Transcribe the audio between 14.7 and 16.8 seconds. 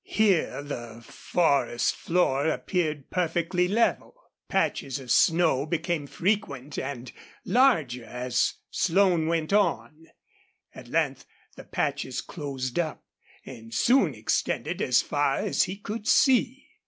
as far as he could see.